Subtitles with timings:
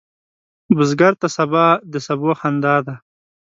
[0.75, 2.95] بزګر ته سبا د سبو خندا ده